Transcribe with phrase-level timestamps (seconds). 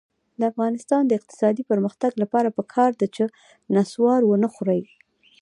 [0.39, 3.23] د افغانستان د اقتصادي پرمختګ لپاره پکار ده چې
[3.75, 4.83] نصوار ونه خورئ.